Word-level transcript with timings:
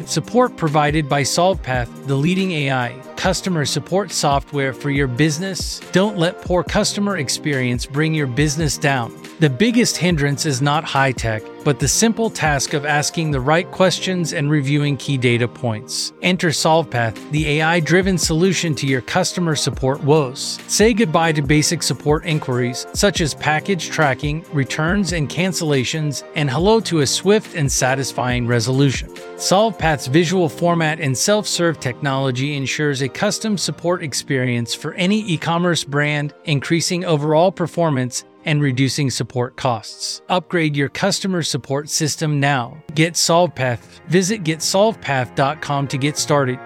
Support 0.00 0.56
provided 0.56 1.06
by 1.06 1.20
SolvePath, 1.22 2.06
the 2.06 2.16
leading 2.16 2.52
AI 2.52 2.98
customer 3.16 3.64
support 3.64 4.10
software 4.10 4.72
for 4.72 4.90
your 4.90 5.06
business. 5.06 5.80
Don't 5.92 6.16
let 6.16 6.40
poor 6.40 6.64
customer 6.64 7.18
experience 7.18 7.86
bring 7.86 8.14
your 8.14 8.26
business 8.26 8.76
down. 8.78 9.21
The 9.42 9.50
biggest 9.50 9.96
hindrance 9.96 10.46
is 10.46 10.62
not 10.62 10.84
high 10.84 11.10
tech, 11.10 11.42
but 11.64 11.80
the 11.80 11.88
simple 11.88 12.30
task 12.30 12.74
of 12.74 12.86
asking 12.86 13.32
the 13.32 13.40
right 13.40 13.68
questions 13.68 14.34
and 14.34 14.48
reviewing 14.48 14.96
key 14.96 15.18
data 15.18 15.48
points. 15.48 16.12
Enter 16.22 16.50
SolvePath, 16.50 17.16
the 17.32 17.58
AI 17.58 17.80
driven 17.80 18.16
solution 18.18 18.72
to 18.76 18.86
your 18.86 19.00
customer 19.00 19.56
support 19.56 20.00
woes. 20.04 20.60
Say 20.68 20.94
goodbye 20.94 21.32
to 21.32 21.42
basic 21.42 21.82
support 21.82 22.24
inquiries, 22.24 22.86
such 22.92 23.20
as 23.20 23.34
package 23.34 23.90
tracking, 23.90 24.44
returns 24.52 25.12
and 25.12 25.28
cancellations, 25.28 26.22
and 26.36 26.48
hello 26.48 26.78
to 26.78 27.00
a 27.00 27.06
swift 27.08 27.56
and 27.56 27.72
satisfying 27.72 28.46
resolution. 28.46 29.08
SolvePath's 29.38 30.06
visual 30.06 30.48
format 30.48 31.00
and 31.00 31.18
self 31.18 31.48
serve 31.48 31.80
technology 31.80 32.54
ensures 32.54 33.02
a 33.02 33.08
custom 33.08 33.58
support 33.58 34.04
experience 34.04 34.72
for 34.72 34.94
any 34.94 35.18
e 35.22 35.36
commerce 35.36 35.82
brand, 35.82 36.32
increasing 36.44 37.04
overall 37.04 37.50
performance 37.50 38.22
and 38.44 38.62
reducing 38.62 39.10
support 39.10 39.56
costs. 39.56 40.22
Upgrade 40.28 40.76
your 40.76 40.88
customer 40.88 41.42
support 41.42 41.88
system 41.88 42.40
now. 42.40 42.82
Get 42.94 43.14
SolvePath. 43.14 44.00
Visit 44.08 44.44
getsolvepath.com 44.44 45.88
to 45.88 45.98
get 45.98 46.16
started. 46.18 46.58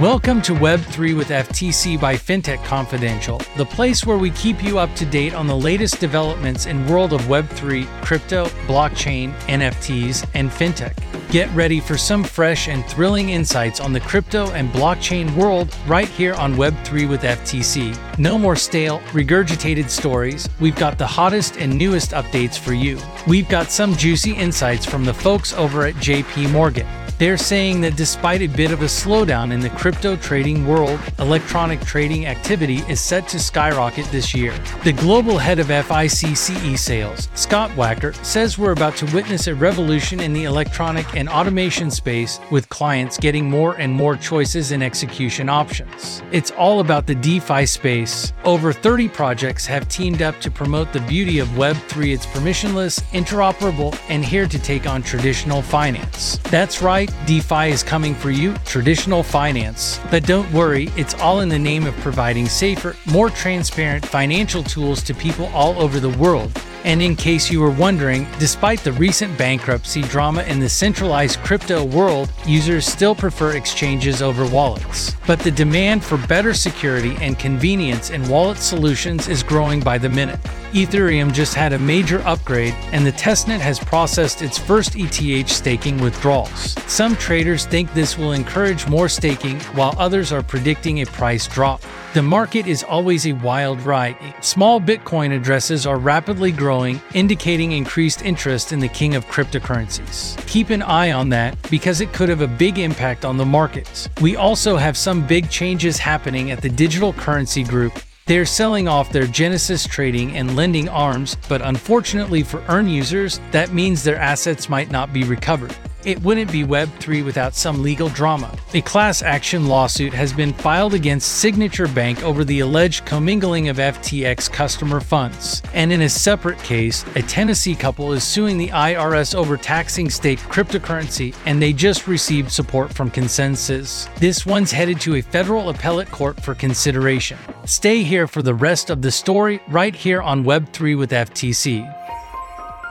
Welcome 0.00 0.40
to 0.42 0.52
Web3 0.52 1.14
with 1.14 1.28
FTC 1.28 2.00
by 2.00 2.14
FinTech 2.14 2.64
Confidential, 2.64 3.38
the 3.58 3.66
place 3.66 4.06
where 4.06 4.16
we 4.16 4.30
keep 4.30 4.64
you 4.64 4.78
up 4.78 4.94
to 4.94 5.04
date 5.04 5.34
on 5.34 5.46
the 5.46 5.56
latest 5.56 6.00
developments 6.00 6.64
in 6.64 6.86
world 6.86 7.12
of 7.12 7.20
Web3, 7.22 7.84
crypto, 8.02 8.46
blockchain, 8.66 9.34
NFTs, 9.40 10.26
and 10.32 10.48
FinTech. 10.48 11.09
Get 11.30 11.48
ready 11.54 11.78
for 11.78 11.96
some 11.96 12.24
fresh 12.24 12.66
and 12.66 12.84
thrilling 12.86 13.28
insights 13.28 13.78
on 13.78 13.92
the 13.92 14.00
crypto 14.00 14.50
and 14.50 14.68
blockchain 14.70 15.32
world 15.36 15.72
right 15.86 16.08
here 16.08 16.34
on 16.34 16.54
Web3 16.54 17.08
with 17.08 17.22
FTC. 17.22 17.96
No 18.18 18.36
more 18.36 18.56
stale, 18.56 18.98
regurgitated 19.12 19.88
stories. 19.88 20.48
We've 20.58 20.74
got 20.74 20.98
the 20.98 21.06
hottest 21.06 21.56
and 21.56 21.78
newest 21.78 22.10
updates 22.10 22.58
for 22.58 22.72
you. 22.72 22.98
We've 23.28 23.48
got 23.48 23.70
some 23.70 23.94
juicy 23.94 24.32
insights 24.32 24.84
from 24.84 25.04
the 25.04 25.14
folks 25.14 25.52
over 25.52 25.86
at 25.86 25.94
JP 25.94 26.50
Morgan. 26.50 26.88
They're 27.20 27.36
saying 27.36 27.82
that 27.82 27.96
despite 27.96 28.40
a 28.40 28.46
bit 28.46 28.70
of 28.70 28.80
a 28.80 28.86
slowdown 28.86 29.52
in 29.52 29.60
the 29.60 29.68
crypto 29.68 30.16
trading 30.16 30.66
world, 30.66 30.98
electronic 31.18 31.82
trading 31.82 32.24
activity 32.24 32.76
is 32.88 32.98
set 32.98 33.28
to 33.28 33.38
skyrocket 33.38 34.06
this 34.06 34.34
year. 34.34 34.58
The 34.84 34.94
global 34.94 35.36
head 35.36 35.58
of 35.58 35.66
FICCE 35.66 36.78
sales, 36.78 37.28
Scott 37.34 37.68
Wacker, 37.72 38.14
says 38.24 38.56
we're 38.56 38.72
about 38.72 38.96
to 38.96 39.14
witness 39.14 39.48
a 39.48 39.54
revolution 39.54 40.20
in 40.20 40.32
the 40.32 40.44
electronic 40.44 41.14
and 41.14 41.28
automation 41.28 41.90
space 41.90 42.40
with 42.50 42.70
clients 42.70 43.18
getting 43.18 43.50
more 43.50 43.74
and 43.74 43.92
more 43.92 44.16
choices 44.16 44.72
and 44.72 44.82
execution 44.82 45.50
options. 45.50 46.22
It's 46.32 46.52
all 46.52 46.80
about 46.80 47.06
the 47.06 47.16
DeFi 47.16 47.66
space. 47.66 48.32
Over 48.44 48.72
30 48.72 49.10
projects 49.10 49.66
have 49.66 49.90
teamed 49.90 50.22
up 50.22 50.40
to 50.40 50.50
promote 50.50 50.90
the 50.94 51.00
beauty 51.00 51.38
of 51.38 51.48
Web3. 51.48 52.14
It's 52.14 52.24
permissionless, 52.24 53.02
interoperable, 53.12 53.94
and 54.08 54.24
here 54.24 54.48
to 54.48 54.58
take 54.58 54.86
on 54.86 55.02
traditional 55.02 55.60
finance. 55.60 56.38
That's 56.44 56.80
right 56.80 57.09
DeFi 57.26 57.70
is 57.70 57.82
coming 57.82 58.14
for 58.14 58.30
you, 58.30 58.54
traditional 58.64 59.22
finance. 59.22 60.00
But 60.10 60.24
don't 60.26 60.50
worry, 60.52 60.88
it's 60.96 61.14
all 61.14 61.40
in 61.40 61.48
the 61.48 61.58
name 61.58 61.86
of 61.86 61.96
providing 61.98 62.46
safer, 62.46 62.96
more 63.06 63.30
transparent 63.30 64.04
financial 64.04 64.62
tools 64.62 65.02
to 65.04 65.14
people 65.14 65.46
all 65.46 65.80
over 65.80 66.00
the 66.00 66.10
world. 66.10 66.52
And 66.84 67.02
in 67.02 67.14
case 67.14 67.50
you 67.50 67.60
were 67.60 67.70
wondering, 67.70 68.26
despite 68.38 68.80
the 68.80 68.92
recent 68.92 69.36
bankruptcy 69.36 70.02
drama 70.02 70.42
in 70.44 70.60
the 70.60 70.68
centralized 70.68 71.38
crypto 71.40 71.84
world, 71.84 72.32
users 72.46 72.86
still 72.86 73.14
prefer 73.14 73.52
exchanges 73.56 74.22
over 74.22 74.46
wallets. 74.46 75.14
But 75.26 75.40
the 75.40 75.50
demand 75.50 76.02
for 76.02 76.16
better 76.26 76.54
security 76.54 77.16
and 77.20 77.38
convenience 77.38 78.10
in 78.10 78.26
wallet 78.28 78.58
solutions 78.58 79.28
is 79.28 79.42
growing 79.42 79.80
by 79.80 79.98
the 79.98 80.08
minute. 80.08 80.40
Ethereum 80.72 81.32
just 81.32 81.54
had 81.54 81.72
a 81.72 81.78
major 81.78 82.20
upgrade, 82.24 82.74
and 82.92 83.04
the 83.04 83.12
testnet 83.12 83.58
has 83.58 83.78
processed 83.78 84.40
its 84.40 84.56
first 84.56 84.94
ETH 84.96 85.48
staking 85.48 86.00
withdrawals. 86.00 86.76
Some 86.86 87.16
traders 87.16 87.66
think 87.66 87.92
this 87.92 88.16
will 88.16 88.32
encourage 88.32 88.86
more 88.86 89.08
staking, 89.08 89.58
while 89.74 89.94
others 89.98 90.32
are 90.32 90.42
predicting 90.42 91.00
a 91.00 91.06
price 91.06 91.46
drop. 91.48 91.82
The 92.14 92.22
market 92.22 92.66
is 92.66 92.82
always 92.82 93.26
a 93.26 93.32
wild 93.34 93.80
ride. 93.82 94.16
Small 94.40 94.80
Bitcoin 94.80 95.36
addresses 95.36 95.86
are 95.86 95.98
rapidly 95.98 96.50
growing, 96.50 96.69
indicating 97.14 97.72
increased 97.72 98.22
interest 98.24 98.72
in 98.72 98.80
the 98.80 98.88
king 98.88 99.14
of 99.14 99.26
cryptocurrencies. 99.26 100.36
Keep 100.46 100.70
an 100.70 100.82
eye 100.82 101.12
on 101.12 101.28
that 101.30 101.56
because 101.70 102.00
it 102.00 102.12
could 102.12 102.28
have 102.28 102.40
a 102.40 102.46
big 102.46 102.78
impact 102.78 103.24
on 103.24 103.36
the 103.36 103.44
markets. 103.44 104.08
We 104.20 104.36
also 104.36 104.76
have 104.76 104.96
some 104.96 105.26
big 105.26 105.50
changes 105.50 105.98
happening 105.98 106.50
at 106.50 106.62
the 106.62 106.68
Digital 106.68 107.12
Currency 107.12 107.64
Group 107.64 107.92
they're 108.30 108.46
selling 108.46 108.86
off 108.86 109.10
their 109.10 109.26
Genesis 109.26 109.84
trading 109.84 110.36
and 110.36 110.54
lending 110.54 110.88
arms, 110.88 111.36
but 111.48 111.62
unfortunately 111.62 112.44
for 112.44 112.62
EARN 112.68 112.88
users, 112.88 113.40
that 113.50 113.72
means 113.72 114.04
their 114.04 114.18
assets 114.18 114.68
might 114.68 114.88
not 114.88 115.12
be 115.12 115.24
recovered. 115.24 115.74
It 116.04 116.22
wouldn't 116.22 116.50
be 116.50 116.64
Web3 116.64 117.24
without 117.24 117.54
some 117.54 117.82
legal 117.82 118.08
drama. 118.08 118.56
A 118.72 118.80
class 118.80 119.20
action 119.20 119.66
lawsuit 119.66 120.14
has 120.14 120.32
been 120.32 120.54
filed 120.54 120.94
against 120.94 121.40
Signature 121.40 121.88
Bank 121.88 122.22
over 122.22 122.42
the 122.42 122.60
alleged 122.60 123.04
commingling 123.04 123.68
of 123.68 123.76
FTX 123.76 124.50
customer 124.50 125.00
funds. 125.00 125.62
And 125.74 125.92
in 125.92 126.02
a 126.02 126.08
separate 126.08 126.58
case, 126.60 127.04
a 127.16 127.22
Tennessee 127.22 127.74
couple 127.74 128.14
is 128.14 128.24
suing 128.24 128.56
the 128.56 128.68
IRS 128.68 129.34
over 129.34 129.58
taxing 129.58 130.08
staked 130.08 130.42
cryptocurrency, 130.44 131.34
and 131.44 131.60
they 131.60 131.74
just 131.74 132.06
received 132.06 132.50
support 132.50 132.92
from 132.92 133.10
ConsenSys. 133.10 134.14
This 134.16 134.46
one's 134.46 134.72
headed 134.72 135.00
to 135.02 135.16
a 135.16 135.20
federal 135.20 135.68
appellate 135.68 136.10
court 136.10 136.40
for 136.40 136.54
consideration. 136.54 137.38
Stay 137.66 138.02
here 138.02 138.26
for 138.26 138.40
the 138.40 138.54
rest 138.54 138.88
of 138.88 139.02
the 139.02 139.10
story 139.10 139.60
right 139.68 139.94
here 139.94 140.22
on 140.22 140.44
Web3 140.44 140.96
with 140.96 141.10
FTC 141.10 141.99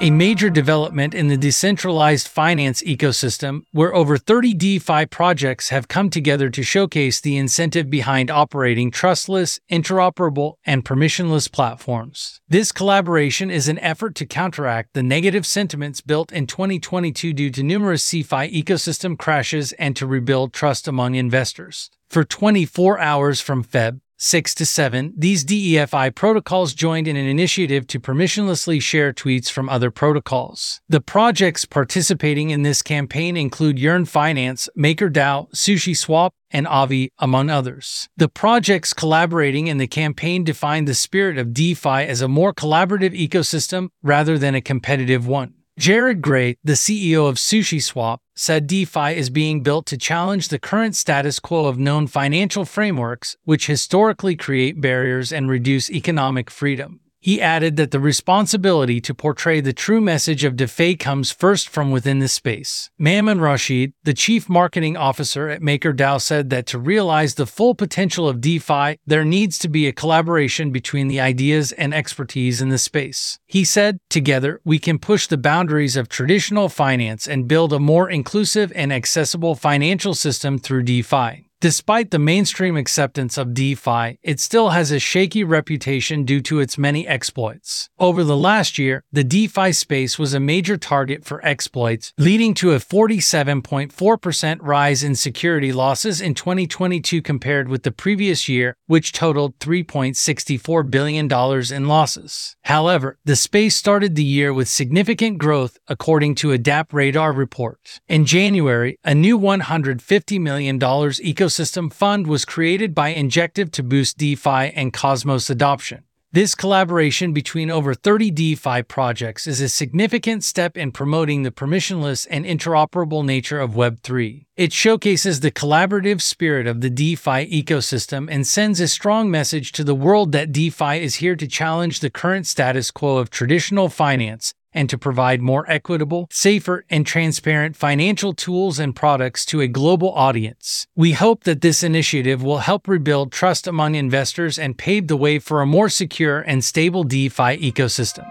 a 0.02 0.10
major 0.10 0.50
development 0.50 1.14
in 1.14 1.28
the 1.28 1.36
decentralized 1.36 2.26
finance 2.26 2.82
ecosystem 2.84 3.64
where 3.72 3.94
over 3.94 4.18
30 4.18 4.54
DeFi 4.54 5.06
projects 5.08 5.70
have 5.70 5.90
come 5.90 6.10
together 6.10 6.50
to 6.50 6.64
showcase 6.64 7.20
the 7.20 7.36
incentive 7.36 7.90
behind 7.90 8.32
operating 8.32 8.92
trustless, 8.92 9.60
interoperable, 9.70 10.54
and 10.64 10.86
permissionless 10.86 11.52
platforms. 11.52 12.40
This 12.48 12.72
collaboration 12.72 13.52
is 13.52 13.68
an 13.68 13.80
effort 13.80 14.16
to 14.16 14.26
counteract 14.26 14.94
the 14.94 15.04
negative 15.04 15.46
sentiments 15.46 16.00
built 16.00 16.31
in 16.31 16.48
2022 16.48 17.34
due 17.34 17.52
to 17.52 17.62
numerous 17.62 18.06
CeFi 18.08 18.50
ecosystem 18.54 19.18
crashes 19.18 19.74
and 19.74 19.98
to 19.98 20.08
rebuild 20.08 20.54
trust 20.54 20.88
among 20.88 21.16
investors. 21.16 21.90
For 22.10 22.24
24 22.24 23.00
hours 23.00 23.42
from 23.42 23.66
Feb 23.66 24.00
6 24.22 24.53
to 24.56 24.66
7, 24.66 25.13
these 25.18 25.46
DeFi 25.46 26.12
protocols 26.12 26.74
joined 26.74 27.07
in 27.07 27.16
an 27.16 27.25
initiative 27.25 27.88
to 27.88 28.02
permissionlessly 28.02 28.81
share 28.81 29.13
tweets 29.13 29.50
from 29.50 29.69
other 29.69 29.90
protocols. 29.90 30.81
The 30.90 31.00
projects 31.00 31.63
participating 31.63 32.50
in 32.50 32.63
this 32.63 32.81
campaign 32.81 33.38
include 33.38 33.80
Yearn 33.80 34.03
Finance, 34.03 34.68
MakerDAO, 34.78 35.50
SushiSwap, 35.52 36.31
and 36.52 36.68
Aave, 36.68 37.12
among 37.19 37.50
others. 37.50 38.09
The 38.18 38.28
projects 38.28 38.94
collaborating 38.94 39.68
in 39.68 39.78
the 39.78 39.88
campaign 39.88 40.44
define 40.44 40.84
the 40.84 40.94
spirit 40.94 41.38
of 41.38 41.53
DeFi 41.53 42.03
as 42.06 42.22
a 42.22 42.28
more 42.28 42.53
collaborative 42.53 43.18
ecosystem 43.18 43.88
rather 44.03 44.38
than 44.38 44.53
a 44.53 44.62
competitive 44.62 45.25
one. 45.25 45.53
Jared 45.79 46.22
Grey, 46.22 46.57
the 46.62 46.73
CEO 46.73 47.29
of 47.29 47.38
SushiSwap, 47.38 48.17
said 48.35 48.67
DeFi 48.67 49.16
is 49.16 49.29
being 49.29 49.63
built 49.63 49.85
to 49.85 49.97
challenge 49.97 50.50
the 50.50 50.59
current 50.59 50.94
status 50.94 51.40
quo 51.40 51.67
of 51.67 51.79
known 51.79 52.06
financial 52.06 52.66
frameworks, 52.66 53.38
which 53.45 53.67
historically 53.67 54.35
create 54.35 54.81
barriers 54.81 55.31
and 55.31 55.50
reduce 55.50 55.89
economic 55.89 56.51
freedom. 56.51 57.00
He 57.19 57.41
added 57.41 57.75
that 57.75 57.91
the 57.91 58.00
responsibility 58.00 59.02
to 59.02 59.13
portray 59.13 59.59
the 59.59 59.74
true 59.74 60.00
message 60.00 60.46
of 60.46 60.56
DeFi 60.56 60.96
comes 60.96 61.31
first 61.31 61.68
from 61.68 61.91
within 61.91 62.19
the 62.19 62.30
space. 62.30 62.90
Mammon 62.97 63.42
Rashid, 63.42 63.94
the 64.04 64.13
chief 64.13 64.48
marketing 64.48 64.95
officer 64.95 65.50
at 65.50 65.62
MakerDAO, 65.62 66.21
said 66.21 66.50
that 66.50 66.66
to 66.68 66.80
realize 66.80 67.36
the 67.36 67.45
full 67.45 67.75
potential 67.75 68.30
of 68.30 68.39
DeFi, 68.39 68.98
there 69.06 69.25
needs 69.25 69.60
to 69.60 69.68
be 69.68 69.86
a 69.86 69.92
collaboration 69.92 70.71
between 70.71 71.10
the 71.10 71.19
ideas 71.19 71.74
and 71.74 71.94
expertise 71.94 72.62
in 72.62 72.69
the 72.69 72.77
space. 72.77 73.38
He 73.45 73.66
said, 73.66 74.00
Together, 74.10 74.62
we 74.63 74.80
can 74.80 74.98
push 74.98 75.27
the 75.27 75.38
boundaries 75.38 75.98
of 75.98 76.07
traditional 76.07 76.69
finance 76.69 77.27
and 77.27 77.50
build 77.50 77.74
a 77.74 77.80
more 77.80 78.10
inclusive 78.10 78.71
and 78.75 78.94
accessible 78.94 79.56
financial 79.56 80.13
system 80.13 80.57
through 80.57 80.83
DeFi. 80.83 81.49
Despite 81.61 82.11
the 82.11 82.19
mainstream 82.19 82.77
acceptance 82.77 83.38
of 83.38 83.53
DeFi, 83.53 84.17
it 84.23 84.39
still 84.39 84.69
has 84.69 84.91
a 84.91 85.00
shaky 85.00 85.44
reputation 85.44 86.23
due 86.23 86.39
to 86.44 86.61
its 86.61 86.77
many 86.77 87.06
exploits. 87.06 87.89
Over 88.00 88.23
the 88.23 88.38
last 88.38 88.79
year, 88.79 89.03
the 89.11 89.25
DeFi 89.25 89.73
space 89.73 90.17
was 90.17 90.33
a 90.33 90.39
major 90.39 90.77
target 90.77 91.25
for 91.25 91.45
exploits, 91.45 92.13
leading 92.17 92.53
to 92.53 92.71
a 92.71 92.77
47.4% 92.77 94.57
rise 94.61 95.03
in 95.03 95.15
security 95.15 95.73
losses 95.73 96.21
in 96.21 96.33
2022 96.33 97.21
compared 97.21 97.67
with 97.67 97.83
the 97.83 97.91
previous 97.91 98.47
year, 98.47 98.77
which 98.85 99.11
totaled 99.11 99.59
$3.64 99.59 100.89
billion 100.89 101.29
in 101.73 101.88
losses. 101.89 102.56
However, 102.63 103.17
the 103.25 103.35
space 103.35 103.75
started 103.75 104.15
the 104.15 104.23
year 104.23 104.53
with 104.53 104.69
significant 104.69 105.39
growth, 105.39 105.77
according 105.89 106.35
to 106.35 106.53
a 106.53 106.57
DappRadar 106.57 107.35
report. 107.35 108.00
In 108.07 108.23
January, 108.23 108.97
a 109.03 109.13
new 109.13 109.38
$150 109.38 110.39
million 110.39 110.79
ecosystem 110.79 111.49
ecosystem 111.50 111.92
fund 111.92 112.28
was 112.28 112.46
created 112.46 112.94
by 112.94 113.10
Injective 113.10 113.72
to 113.72 113.81
boost 113.81 114.19
DeFi 114.19 114.72
and 114.75 114.94
Cosmos 114.94 115.50
adoption. 115.50 116.04
This 116.31 116.54
collaboration 116.54 117.34
between 117.34 117.72
over 117.72 117.96
30 117.96 118.30
DeFi 118.30 118.84
projects 118.84 119.48
is 119.48 119.60
a 119.60 119.68
significant 119.68 120.44
step 120.44 120.78
in 120.78 120.92
promoting 120.92 121.42
the 121.42 121.50
permissionless 121.50 122.28
and 122.30 122.46
interoperable 122.46 123.25
nature 123.25 123.60
of 123.60 123.72
Web3. 123.72 124.46
It 124.56 124.72
showcases 124.72 125.40
the 125.40 125.50
collaborative 125.50 126.22
spirit 126.22 126.68
of 126.68 126.81
the 126.81 126.92
DeFi 126.92 127.63
ecosystem 127.63 128.28
and 128.30 128.45
sends 128.45 128.80
a 128.80 128.88
strong 128.88 129.31
message 129.31 129.72
to 129.72 129.84
the 129.84 129.95
world 129.95 130.31
that 130.34 130.52
DeFi 130.52 131.02
is 131.02 131.16
here 131.16 131.36
to 131.36 131.48
challenge 131.48 132.00
the 132.00 132.12
current 132.12 132.45
status 132.45 132.92
quo 132.92 133.18
of 133.18 133.31
traditional 133.31 133.90
finance 133.90 134.54
and 134.74 134.89
to 134.89 134.98
provide 134.98 135.42
more 135.42 135.69
equitable, 135.69 136.27
safer, 136.31 136.86
and 136.89 137.06
transparent 137.06 137.75
financial 137.75 138.33
tools 138.33 138.80
and 138.80 138.95
products 138.95 139.45
to 139.45 139.62
a 139.62 139.68
global 139.68 140.12
audience. 140.13 140.88
We 140.95 141.13
hope 141.13 141.44
that 141.44 141.62
this 141.62 141.83
initiative 141.83 142.44
will 142.44 142.60
help 142.60 142.88
rebuild 142.88 143.31
trust 143.31 143.68
among 143.68 143.95
investors 143.95 144.60
and 144.60 144.77
pave 144.77 145.07
the 145.07 145.18
way 145.18 145.39
for 145.39 145.62
a 145.62 145.66
more 145.66 145.89
secure 145.89 146.39
and 146.39 146.63
stable 146.63 147.04
DeFi 147.04 147.57
ecosystem. 147.71 148.30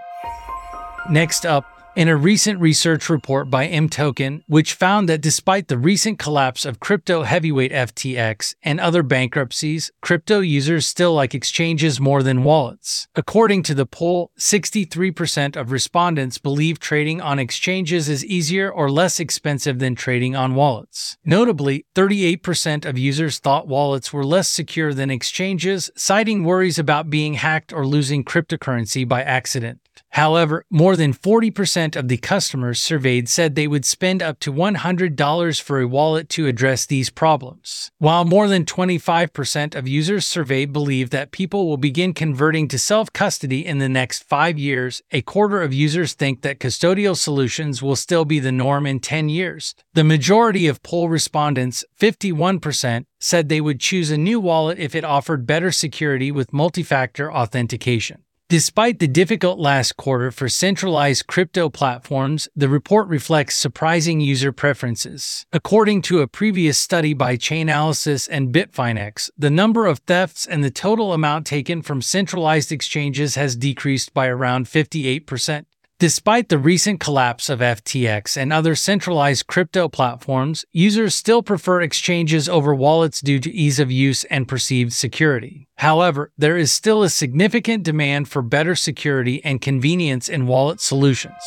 Next 1.11 1.47
up, 1.47 1.78
in 1.99 2.07
a 2.07 2.17
recent 2.17 2.61
research 2.61 3.11
report 3.11 3.51
by 3.51 3.67
imToken, 3.67 4.41
which 4.47 4.75
found 4.75 5.09
that 5.09 5.21
despite 5.21 5.67
the 5.67 5.77
recent 5.77 6.17
collapse 6.17 6.65
of 6.65 6.79
crypto 6.79 7.25
heavyweight 7.25 7.73
FTX 7.73 8.55
and 8.63 8.79
other 8.79 9.03
bankruptcies, 9.03 9.91
crypto 10.01 10.39
users 10.39 10.87
still 10.87 11.13
like 11.13 11.35
exchanges 11.35 11.99
more 11.99 12.23
than 12.23 12.45
wallets. 12.45 13.09
According 13.17 13.65
to 13.65 13.75
the 13.75 13.85
poll, 13.85 14.31
63% 14.39 15.57
of 15.57 15.73
respondents 15.73 16.39
believe 16.39 16.79
trading 16.79 17.21
on 17.21 17.41
exchanges 17.41 18.09
is 18.09 18.25
easier 18.25 18.71
or 18.71 18.89
less 18.89 19.19
expensive 19.19 19.81
than 19.81 19.97
trading 19.97 20.37
on 20.37 20.55
wallets. 20.55 21.19
Notably, 21.25 21.85
38% 21.97 22.85
of 22.85 22.97
users 22.97 23.41
thought 23.41 23.67
wallets 23.67 24.13
were 24.13 24.25
less 24.25 24.49
secure 24.49 24.95
than 24.95 25.11
exchanges, 25.11 25.91
citing 25.97 26.45
worries 26.45 26.79
about 26.79 27.11
being 27.11 27.35
hacked 27.35 27.73
or 27.73 27.85
losing 27.85 28.23
cryptocurrency 28.23 29.07
by 29.09 29.25
accident. 29.25 29.81
However, 30.11 30.65
more 30.71 30.97
than 30.97 31.13
40% 31.13 31.97
of 31.97 32.09
the 32.09 32.17
customers 32.17 32.81
surveyed 32.81 33.29
said 33.29 33.55
they 33.55 33.69
would 33.69 33.85
spend 33.85 34.23
up 34.23 34.41
to 34.41 34.53
$100 34.53 35.61
for 35.61 35.81
a 35.81 35.87
wallet 35.87 36.29
to 36.31 36.47
address 36.47 36.87
these 36.87 37.11
problems. 37.11 37.91
While 37.99 38.25
more 38.25 38.49
than 38.49 38.65
25% 38.65 39.75
of 39.75 39.89
users 39.89 40.27
surveyed 40.27 40.73
believe 40.73 41.11
that 41.11 41.31
people 41.31 41.67
will 41.67 41.77
begin 41.77 42.15
converting 42.15 42.69
to 42.69 42.79
self 42.79 43.13
custody 43.13 43.65
in 43.65 43.79
the 43.79 43.89
next 43.89 44.25
five 44.25 44.59
years, 44.59 45.03
a 45.11 45.23
quarter 45.23 45.63
of 45.63 45.75
users 45.75 46.15
think 46.15 46.43
that 46.43 46.59
custodial 46.59 47.17
solutions 47.17 47.83
will 47.83 47.97
still 47.97 48.25
be 48.25 48.39
the 48.39 48.53
norm 48.53 48.87
in 48.87 49.01
10 49.01 49.29
years. 49.29 49.75
The 49.95 50.05
majority 50.05 50.67
of 50.67 50.83
poll 50.83 51.09
respondents, 51.09 51.85
51%, 52.01 53.05
said 53.21 53.49
they 53.49 53.61
would 53.61 53.81
choose 53.81 54.11
a 54.11 54.19
new 54.19 54.41
wallet 54.41 54.79
if 54.79 54.95
it 54.95 55.05
offered 55.05 55.47
better 55.47 55.73
security 55.73 56.31
with 56.31 56.53
multi 56.53 56.83
factor 56.83 57.33
authentication. 57.33 58.23
Despite 58.51 58.99
the 58.99 59.09
difficult 59.09 59.59
last 59.59 59.99
quarter 59.99 60.31
for 60.31 60.49
centralized 60.49 61.27
crypto 61.27 61.69
platforms, 61.69 62.49
the 62.57 62.71
report 62.71 63.07
reflects 63.09 63.57
surprising 63.57 64.21
user 64.21 64.53
preferences. 64.53 65.45
According 65.53 66.01
to 66.09 66.21
a 66.21 66.27
previous 66.27 66.79
study 66.79 67.13
by 67.13 67.37
Chainalysis 67.37 68.27
and 68.31 68.51
Bitfinex, 68.51 69.29
the 69.37 69.51
number 69.51 69.85
of 69.85 69.99
thefts 69.99 70.47
and 70.47 70.65
the 70.65 70.71
total 70.71 71.13
amount 71.13 71.47
taken 71.47 71.83
from 71.83 72.01
centralized 72.01 72.73
exchanges 72.73 73.35
has 73.35 73.55
decreased 73.55 74.15
by 74.15 74.29
around 74.29 74.65
58%. 74.65 75.67
Despite 76.01 76.49
the 76.49 76.59
recent 76.59 77.01
collapse 77.01 77.49
of 77.49 77.59
FTX 77.59 78.37
and 78.37 78.53
other 78.53 78.77
centralized 78.77 79.49
crypto 79.49 79.89
platforms, 79.89 80.65
users 80.71 81.17
still 81.17 81.43
prefer 81.43 81.81
exchanges 81.81 82.49
over 82.49 82.73
wallets 82.73 83.21
due 83.21 83.41
to 83.41 83.51
ease 83.51 83.81
of 83.81 83.91
use 83.91 84.23
and 84.25 84.47
perceived 84.47 84.93
security. 84.93 85.67
However, 85.79 86.31
there 86.39 86.57
is 86.57 86.71
still 86.71 87.03
a 87.03 87.11
significant 87.11 87.83
demand 87.83 88.29
for 88.29 88.43
better 88.43 88.77
security 88.77 89.45
and 89.45 89.61
convenience 89.61 90.29
in 90.29 90.47
wallet 90.47 90.81
solutions. 90.81 91.43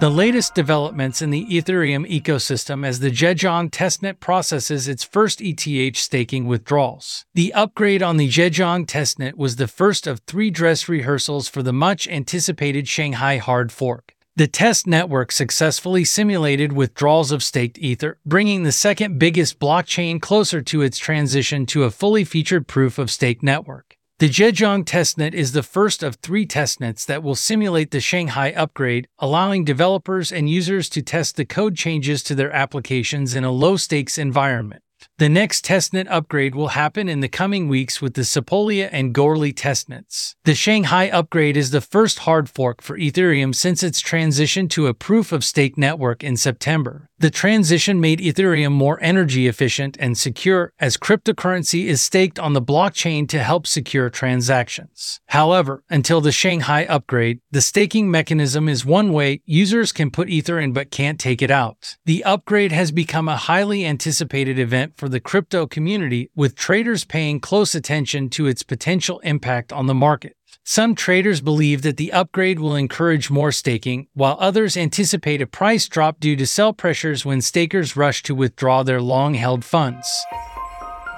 The 0.00 0.08
latest 0.08 0.54
developments 0.54 1.20
in 1.20 1.28
the 1.28 1.44
Ethereum 1.44 2.08
ecosystem 2.08 2.86
as 2.86 3.00
the 3.00 3.10
Zhejiang 3.10 3.70
testnet 3.70 4.18
processes 4.18 4.88
its 4.88 5.04
first 5.04 5.42
ETH 5.42 5.94
staking 5.94 6.46
withdrawals. 6.46 7.26
The 7.34 7.52
upgrade 7.52 8.02
on 8.02 8.16
the 8.16 8.26
Zhejiang 8.26 8.86
testnet 8.86 9.34
was 9.34 9.56
the 9.56 9.68
first 9.68 10.06
of 10.06 10.20
three 10.20 10.48
dress 10.48 10.88
rehearsals 10.88 11.48
for 11.48 11.62
the 11.62 11.74
much 11.74 12.08
anticipated 12.08 12.88
Shanghai 12.88 13.36
hard 13.36 13.70
fork. 13.70 14.14
The 14.36 14.46
test 14.46 14.86
network 14.86 15.32
successfully 15.32 16.06
simulated 16.06 16.72
withdrawals 16.72 17.30
of 17.30 17.42
staked 17.42 17.78
Ether, 17.78 18.16
bringing 18.24 18.62
the 18.62 18.72
second 18.72 19.18
biggest 19.18 19.58
blockchain 19.60 20.18
closer 20.18 20.62
to 20.62 20.80
its 20.80 20.96
transition 20.96 21.66
to 21.66 21.84
a 21.84 21.90
fully 21.90 22.24
featured 22.24 22.66
proof 22.66 22.96
of 22.96 23.10
stake 23.10 23.42
network. 23.42 23.89
The 24.20 24.28
Zhejiang 24.28 24.84
testnet 24.84 25.32
is 25.32 25.52
the 25.52 25.62
first 25.62 26.02
of 26.02 26.16
three 26.16 26.44
testnets 26.44 27.06
that 27.06 27.22
will 27.22 27.34
simulate 27.34 27.90
the 27.90 28.00
Shanghai 28.00 28.52
upgrade, 28.52 29.08
allowing 29.18 29.64
developers 29.64 30.30
and 30.30 30.46
users 30.46 30.90
to 30.90 31.00
test 31.00 31.36
the 31.36 31.46
code 31.46 31.74
changes 31.74 32.22
to 32.24 32.34
their 32.34 32.52
applications 32.52 33.34
in 33.34 33.44
a 33.44 33.50
low 33.50 33.78
stakes 33.78 34.18
environment. 34.18 34.82
The 35.16 35.30
next 35.30 35.64
testnet 35.64 36.06
upgrade 36.10 36.54
will 36.54 36.68
happen 36.68 37.08
in 37.08 37.20
the 37.20 37.28
coming 37.28 37.66
weeks 37.66 38.02
with 38.02 38.12
the 38.12 38.20
Sepolia 38.20 38.90
and 38.92 39.14
Goerli 39.14 39.54
testnets. 39.54 40.34
The 40.44 40.54
Shanghai 40.54 41.08
upgrade 41.08 41.56
is 41.56 41.70
the 41.70 41.80
first 41.80 42.18
hard 42.18 42.50
fork 42.50 42.82
for 42.82 42.98
Ethereum 42.98 43.54
since 43.54 43.82
its 43.82 44.00
transition 44.00 44.68
to 44.68 44.86
a 44.86 44.92
proof 44.92 45.32
of 45.32 45.44
stake 45.44 45.78
network 45.78 46.22
in 46.22 46.36
September. 46.36 47.09
The 47.20 47.28
transition 47.28 48.00
made 48.00 48.20
Ethereum 48.20 48.72
more 48.72 48.98
energy 49.02 49.46
efficient 49.46 49.94
and 50.00 50.16
secure 50.16 50.72
as 50.80 50.96
cryptocurrency 50.96 51.84
is 51.84 52.00
staked 52.00 52.38
on 52.38 52.54
the 52.54 52.62
blockchain 52.62 53.28
to 53.28 53.40
help 53.40 53.66
secure 53.66 54.08
transactions. 54.08 55.20
However, 55.26 55.84
until 55.90 56.22
the 56.22 56.32
Shanghai 56.32 56.86
upgrade, 56.86 57.40
the 57.50 57.60
staking 57.60 58.10
mechanism 58.10 58.70
is 58.70 58.86
one 58.86 59.12
way 59.12 59.42
users 59.44 59.92
can 59.92 60.10
put 60.10 60.30
Ether 60.30 60.58
in 60.58 60.72
but 60.72 60.90
can't 60.90 61.20
take 61.20 61.42
it 61.42 61.50
out. 61.50 61.98
The 62.06 62.24
upgrade 62.24 62.72
has 62.72 62.90
become 62.90 63.28
a 63.28 63.36
highly 63.36 63.84
anticipated 63.84 64.58
event 64.58 64.94
for 64.96 65.10
the 65.10 65.20
crypto 65.20 65.66
community, 65.66 66.30
with 66.34 66.56
traders 66.56 67.04
paying 67.04 67.38
close 67.38 67.74
attention 67.74 68.30
to 68.30 68.46
its 68.46 68.62
potential 68.62 69.18
impact 69.18 69.74
on 69.74 69.84
the 69.84 69.94
market. 69.94 70.36
Some 70.70 70.94
traders 70.94 71.40
believe 71.40 71.82
that 71.82 71.96
the 71.96 72.12
upgrade 72.12 72.60
will 72.60 72.76
encourage 72.76 73.28
more 73.28 73.50
staking, 73.50 74.06
while 74.14 74.36
others 74.38 74.76
anticipate 74.76 75.42
a 75.42 75.46
price 75.48 75.88
drop 75.88 76.20
due 76.20 76.36
to 76.36 76.46
sell 76.46 76.72
pressures 76.72 77.24
when 77.24 77.40
stakers 77.40 77.96
rush 77.96 78.22
to 78.22 78.36
withdraw 78.36 78.84
their 78.84 79.02
long 79.02 79.34
held 79.34 79.64
funds. 79.64 80.06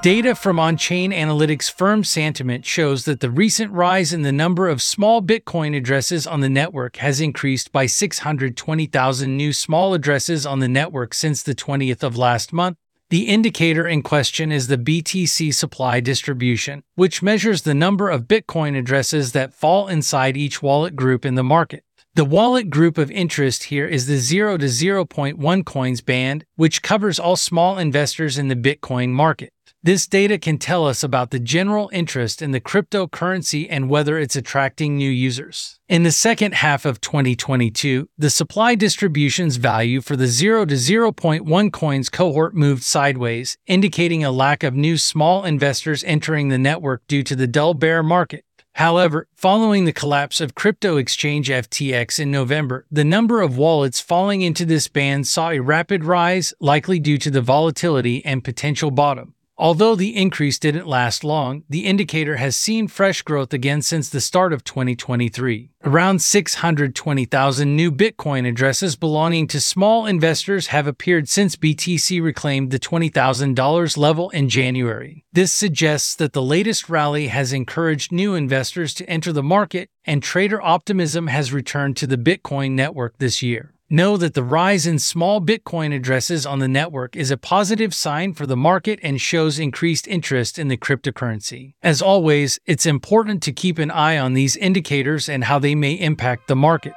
Data 0.03 0.35
from 0.35 0.59
on 0.59 0.79
chain 0.79 1.13
analytics 1.13 1.71
firm 1.71 2.03
Santiment 2.03 2.65
shows 2.65 3.05
that 3.05 3.21
the 3.21 3.31
recent 3.31 3.71
rise 3.73 4.15
in 4.15 4.23
the 4.23 4.33
number 4.33 4.71
of 4.71 4.81
small 4.81 5.21
Bitcoin 5.21 5.77
addresses 5.77 6.27
on 6.27 6.41
the 6.41 6.49
network 6.49 6.97
has 6.97 7.21
increased 7.21 7.73
by 7.73 7.85
620,000 7.85 9.37
new 9.37 9.53
small 9.53 9.93
addresses 9.93 10.47
on 10.47 10.61
the 10.61 10.67
network 10.67 11.13
since 11.13 11.43
the 11.43 11.55
20th 11.55 12.03
of 12.03 12.17
last 12.17 12.55
month, 12.55 12.79
the 13.13 13.29
indicator 13.29 13.87
in 13.87 14.01
question 14.01 14.51
is 14.51 14.69
the 14.69 14.79
BTC 14.79 15.53
supply 15.53 16.01
distribution, 16.01 16.83
which 16.95 17.23
measures 17.23 17.61
the 17.61 17.75
number 17.75 18.09
of 18.09 18.23
Bitcoin 18.23 18.75
addresses 18.75 19.33
that 19.33 19.53
fall 19.53 19.87
inside 19.87 20.35
each 20.35 20.63
wallet 20.63 20.97
group 20.97 21.27
in 21.27 21.35
the 21.35 21.45
market. 21.45 21.85
The 22.15 22.25
wallet 22.25 22.71
group 22.71 22.97
of 22.97 23.11
interest 23.11 23.65
here 23.65 23.87
is 23.87 24.07
the 24.07 24.17
0 24.17 24.57
to 24.57 24.65
0.1 24.65 25.67
coins 25.67 26.01
band, 26.01 26.47
which 26.57 26.81
covers 26.81 27.19
all 27.19 27.37
small 27.37 27.77
investors 27.77 28.39
in 28.39 28.49
the 28.49 28.57
Bitcoin 28.57 29.11
market. 29.11 29.53
This 29.85 30.07
data 30.07 30.39
can 30.39 30.59
tell 30.59 30.87
us 30.87 31.03
about 31.03 31.33
the 31.33 31.41
general 31.41 31.91
interest 31.93 32.41
in 32.41 32.53
the 32.53 32.61
cryptocurrency 32.61 33.67
and 33.69 33.91
whether 33.91 34.17
it's 34.17 34.37
attracting 34.37 34.97
new 34.97 35.11
users. 35.11 35.81
In 35.89 36.05
the 36.05 36.13
second 36.13 36.55
half 36.55 36.85
of 36.85 37.01
2022, 37.01 38.09
the 38.17 38.31
supply 38.31 38.77
distribution's 38.77 39.57
value 39.57 40.01
for 40.01 40.15
the 40.15 40.29
0 40.29 40.67
to 40.67 40.77
0.1 40.77 41.73
coins 41.73 42.09
cohort 42.09 42.55
moved 42.55 42.85
sideways, 42.85 43.59
indicating 43.67 44.23
a 44.23 44.31
lack 44.31 44.63
of 44.63 44.77
new 44.77 44.97
small 44.97 45.45
investors 45.45 46.05
entering 46.05 46.49
the 46.49 46.59
network 46.59 47.05
due 47.09 47.25
to 47.25 47.35
the 47.35 47.49
dull 47.49 47.75
bear 47.75 48.05
market. 48.05 48.45
However, 48.75 49.27
following 49.35 49.85
the 49.85 49.93
collapse 49.93 50.41
of 50.41 50.55
crypto 50.55 50.97
exchange 50.97 51.49
FTX 51.49 52.21
in 52.21 52.31
November, 52.31 52.87
the 52.89 53.03
number 53.03 53.43
of 53.43 53.59
wallets 53.59 53.99
falling 53.99 54.43
into 54.43 54.65
this 54.65 54.87
band 54.87 55.27
saw 55.27 55.51
a 55.51 55.59
rapid 55.59 56.05
rise, 56.05 56.55
likely 56.61 57.01
due 57.01 57.19
to 57.19 57.33
the 57.33 57.43
volatility 57.43 58.25
and 58.25 58.45
potential 58.45 58.93
bottom. 58.93 59.35
Although 59.63 59.95
the 59.95 60.17
increase 60.17 60.59
didn't 60.59 60.89
last 60.89 61.23
long, 61.23 61.63
the 61.71 61.87
indicator 61.87 62.35
has 62.35 62.57
seen 62.57 62.89
fresh 62.89 63.23
growth 63.23 63.53
again 63.55 63.81
since 63.81 64.09
the 64.09 64.21
start 64.21 64.53
of 64.53 64.65
2023. 64.65 65.71
Around 65.85 66.21
620,000 66.21 67.77
new 67.77 67.93
Bitcoin 67.93 68.45
addresses 68.49 68.97
belonging 68.97 69.47
to 69.47 69.61
small 69.61 70.05
investors 70.05 70.67
have 70.67 70.89
appeared 70.89 71.29
since 71.29 71.55
BTC 71.55 72.21
reclaimed 72.21 72.73
the 72.73 72.81
$20,000 72.81 73.97
level 73.97 74.31
in 74.31 74.49
January. 74.49 75.25
This 75.33 75.53
suggests 75.53 76.17
that 76.17 76.33
the 76.33 76.43
latest 76.43 76.89
rally 76.89 77.29
has 77.29 77.53
encouraged 77.53 78.11
new 78.11 78.35
investors 78.35 78.93
to 78.95 79.09
enter 79.09 79.33
the 79.33 79.45
market 79.45 79.91
and 80.05 80.25
trader 80.25 80.61
optimism 80.61 81.29
has 81.29 81.53
returned 81.53 81.97
to 81.99 82.09
the 82.09 82.19
Bitcoin 82.19 82.73
network 82.73 83.19
this 83.19 83.43
year. 83.43 83.73
Know 83.93 84.17
that 84.17 84.33
the 84.33 84.43
rise 84.43 84.87
in 84.87 84.99
small 84.99 85.39
Bitcoin 85.39 85.95
addresses 85.95 86.47
on 86.47 86.61
the 86.61 86.67
network 86.67 87.15
is 87.15 87.31
a 87.31 87.37
positive 87.37 87.93
sign 87.93 88.33
for 88.33 88.47
the 88.47 88.57
market 88.57 88.99
and 89.03 89.21
shows 89.21 89.59
increased 89.59 90.09
interest 90.09 90.59
in 90.59 90.69
the 90.69 90.79
cryptocurrency. 90.79 91.75
As 91.83 92.01
always, 92.01 92.59
it's 92.65 92.87
important 92.87 93.43
to 93.43 93.53
keep 93.53 93.79
an 93.79 93.91
eye 93.91 94.17
on 94.17 94.33
these 94.33 94.57
indicators 94.57 95.29
and 95.29 95.45
how 95.45 95.59
they 95.59 95.75
may 95.75 95.93
impact 95.93 96.49
the 96.49 96.57
market. 96.57 96.95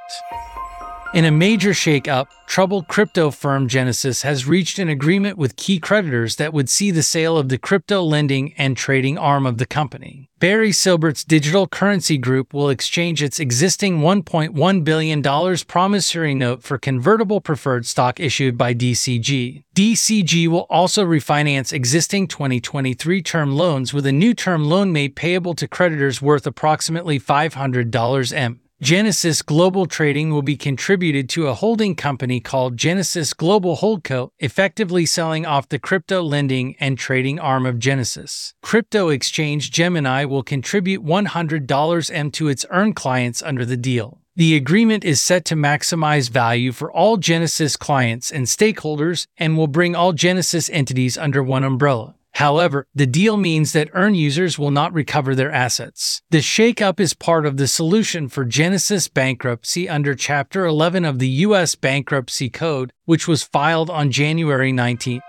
In 1.16 1.24
a 1.24 1.30
major 1.30 1.70
shakeup, 1.70 2.26
troubled 2.46 2.88
crypto 2.88 3.30
firm 3.30 3.68
Genesis 3.68 4.20
has 4.20 4.46
reached 4.46 4.78
an 4.78 4.90
agreement 4.90 5.38
with 5.38 5.56
key 5.56 5.78
creditors 5.78 6.36
that 6.36 6.52
would 6.52 6.68
see 6.68 6.90
the 6.90 7.02
sale 7.02 7.38
of 7.38 7.48
the 7.48 7.56
crypto 7.56 8.02
lending 8.02 8.52
and 8.58 8.76
trading 8.76 9.16
arm 9.16 9.46
of 9.46 9.56
the 9.56 9.64
company. 9.64 10.28
Barry 10.40 10.72
Silbert's 10.72 11.24
digital 11.24 11.66
currency 11.66 12.18
group 12.18 12.52
will 12.52 12.68
exchange 12.68 13.22
its 13.22 13.40
existing 13.40 14.00
$1.1 14.00 14.84
billion 14.84 15.56
promissory 15.66 16.34
note 16.34 16.62
for 16.62 16.76
convertible 16.76 17.40
preferred 17.40 17.86
stock 17.86 18.20
issued 18.20 18.58
by 18.58 18.74
DCG. 18.74 19.64
DCG 19.74 20.48
will 20.48 20.66
also 20.68 21.02
refinance 21.02 21.72
existing 21.72 22.28
2023 22.28 23.22
term 23.22 23.56
loans 23.56 23.94
with 23.94 24.04
a 24.04 24.12
new 24.12 24.34
term 24.34 24.66
loan 24.66 24.92
made 24.92 25.16
payable 25.16 25.54
to 25.54 25.66
creditors 25.66 26.20
worth 26.20 26.46
approximately 26.46 27.18
$500 27.18 28.36
M. 28.36 28.60
Genesis 28.82 29.40
Global 29.40 29.86
Trading 29.86 30.30
will 30.30 30.42
be 30.42 30.58
contributed 30.58 31.30
to 31.30 31.46
a 31.46 31.54
holding 31.54 31.96
company 31.96 32.40
called 32.40 32.76
Genesis 32.76 33.32
Global 33.32 33.78
Holdco, 33.78 34.28
effectively 34.38 35.06
selling 35.06 35.46
off 35.46 35.70
the 35.70 35.78
crypto 35.78 36.20
lending 36.20 36.76
and 36.78 36.98
trading 36.98 37.40
arm 37.40 37.64
of 37.64 37.78
Genesis. 37.78 38.52
Crypto 38.60 39.08
exchange 39.08 39.70
Gemini 39.70 40.26
will 40.26 40.42
contribute 40.42 41.02
$100 41.02 42.10
M 42.14 42.30
to 42.32 42.48
its 42.48 42.66
earn 42.68 42.92
clients 42.92 43.42
under 43.42 43.64
the 43.64 43.78
deal. 43.78 44.20
The 44.34 44.54
agreement 44.54 45.04
is 45.04 45.22
set 45.22 45.46
to 45.46 45.54
maximize 45.54 46.28
value 46.28 46.70
for 46.72 46.92
all 46.92 47.16
Genesis 47.16 47.78
clients 47.78 48.30
and 48.30 48.44
stakeholders 48.44 49.26
and 49.38 49.56
will 49.56 49.68
bring 49.68 49.96
all 49.96 50.12
Genesis 50.12 50.68
entities 50.68 51.16
under 51.16 51.42
one 51.42 51.64
umbrella. 51.64 52.14
However, 52.36 52.86
the 52.94 53.06
deal 53.06 53.38
means 53.38 53.72
that 53.72 53.88
EARN 53.94 54.14
users 54.14 54.58
will 54.58 54.70
not 54.70 54.92
recover 54.92 55.34
their 55.34 55.50
assets. 55.50 56.20
The 56.28 56.42
shakeup 56.42 57.00
is 57.00 57.14
part 57.14 57.46
of 57.46 57.56
the 57.56 57.66
solution 57.66 58.28
for 58.28 58.44
Genesis 58.44 59.08
bankruptcy 59.08 59.88
under 59.88 60.14
Chapter 60.14 60.66
11 60.66 61.06
of 61.06 61.18
the 61.18 61.30
U.S. 61.46 61.76
Bankruptcy 61.76 62.50
Code, 62.50 62.92
which 63.06 63.26
was 63.26 63.42
filed 63.42 63.88
on 63.88 64.10
January 64.10 64.70
19. 64.70 65.22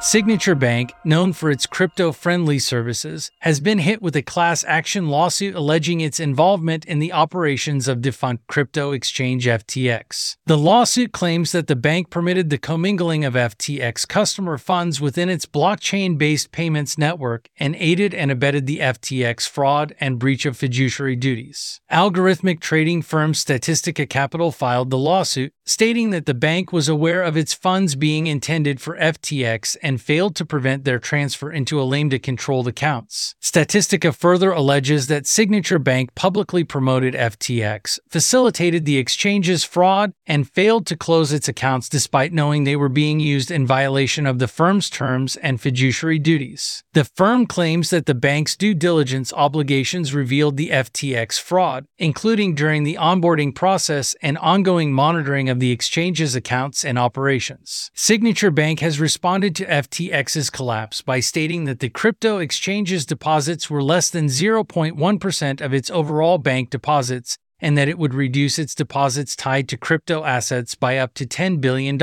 Signature 0.00 0.54
Bank, 0.54 0.92
known 1.04 1.32
for 1.32 1.50
its 1.50 1.66
crypto 1.66 2.12
friendly 2.12 2.58
services, 2.58 3.30
has 3.40 3.60
been 3.60 3.78
hit 3.78 4.02
with 4.02 4.14
a 4.14 4.22
class 4.22 4.62
action 4.68 5.08
lawsuit 5.08 5.54
alleging 5.54 6.00
its 6.00 6.20
involvement 6.20 6.84
in 6.84 6.98
the 6.98 7.12
operations 7.12 7.88
of 7.88 8.02
defunct 8.02 8.46
crypto 8.46 8.92
exchange 8.92 9.46
FTX. 9.46 10.36
The 10.44 10.58
lawsuit 10.58 11.12
claims 11.12 11.52
that 11.52 11.66
the 11.66 11.74
bank 11.74 12.10
permitted 12.10 12.50
the 12.50 12.58
commingling 12.58 13.24
of 13.24 13.34
FTX 13.34 14.06
customer 14.06 14.58
funds 14.58 15.00
within 15.00 15.30
its 15.30 15.46
blockchain 15.46 16.18
based 16.18 16.52
payments 16.52 16.98
network 16.98 17.48
and 17.58 17.74
aided 17.76 18.14
and 18.14 18.30
abetted 18.30 18.66
the 18.66 18.80
FTX 18.80 19.48
fraud 19.48 19.94
and 19.98 20.18
breach 20.18 20.44
of 20.44 20.58
fiduciary 20.58 21.16
duties. 21.16 21.80
Algorithmic 21.90 22.60
trading 22.60 23.00
firm 23.00 23.32
Statistica 23.32 24.08
Capital 24.08 24.52
filed 24.52 24.90
the 24.90 24.98
lawsuit, 24.98 25.54
stating 25.66 26.10
that 26.10 26.26
the 26.26 26.34
bank 26.34 26.72
was 26.72 26.88
aware 26.88 27.22
of 27.22 27.36
its 27.36 27.52
funds 27.52 27.96
being 27.96 28.28
intended 28.28 28.80
for 28.80 28.96
FTX 28.96 29.76
and 29.82 30.00
failed 30.00 30.36
to 30.36 30.46
prevent 30.46 30.84
their 30.84 31.00
transfer 31.00 31.50
into 31.50 31.80
a 31.80 32.18
controlled 32.18 32.68
accounts. 32.68 33.34
Statistica 33.42 34.14
further 34.14 34.52
alleges 34.52 35.08
that 35.08 35.26
Signature 35.26 35.80
Bank 35.80 36.14
publicly 36.14 36.62
promoted 36.62 37.14
FTX, 37.14 37.98
facilitated 38.08 38.84
the 38.84 38.96
exchange's 38.96 39.64
fraud, 39.64 40.12
and 40.26 40.48
failed 40.48 40.86
to 40.86 40.96
close 40.96 41.32
its 41.32 41.48
accounts 41.48 41.88
despite 41.88 42.32
knowing 42.32 42.62
they 42.62 42.76
were 42.76 42.88
being 42.88 43.18
used 43.18 43.50
in 43.50 43.66
violation 43.66 44.26
of 44.26 44.38
the 44.38 44.48
firm's 44.48 44.88
terms 44.88 45.36
and 45.36 45.60
fiduciary 45.60 46.18
duties. 46.18 46.84
The 46.92 47.04
firm 47.04 47.46
claims 47.46 47.90
that 47.90 48.06
the 48.06 48.14
bank's 48.14 48.56
due 48.56 48.74
diligence 48.74 49.32
obligations 49.32 50.14
revealed 50.14 50.56
the 50.56 50.70
FTX 50.70 51.40
fraud, 51.40 51.86
including 51.98 52.54
during 52.54 52.84
the 52.84 52.94
onboarding 52.94 53.54
process 53.54 54.14
and 54.22 54.38
ongoing 54.38 54.92
monitoring 54.92 55.48
of 55.48 55.55
the 55.58 55.70
exchange's 55.70 56.34
accounts 56.34 56.84
and 56.84 56.98
operations. 56.98 57.90
Signature 57.94 58.50
Bank 58.50 58.80
has 58.80 59.00
responded 59.00 59.54
to 59.56 59.66
FTX's 59.66 60.50
collapse 60.50 61.02
by 61.02 61.20
stating 61.20 61.64
that 61.64 61.80
the 61.80 61.88
crypto 61.88 62.38
exchange's 62.38 63.06
deposits 63.06 63.70
were 63.70 63.82
less 63.82 64.10
than 64.10 64.26
0.1% 64.26 65.60
of 65.60 65.74
its 65.74 65.90
overall 65.90 66.38
bank 66.38 66.70
deposits 66.70 67.38
and 67.60 67.76
that 67.76 67.88
it 67.88 67.98
would 67.98 68.14
reduce 68.14 68.58
its 68.58 68.74
deposits 68.74 69.34
tied 69.34 69.68
to 69.68 69.76
crypto 69.76 70.24
assets 70.24 70.74
by 70.74 70.98
up 70.98 71.14
to 71.14 71.26
$10 71.26 71.60
billion. 71.60 71.98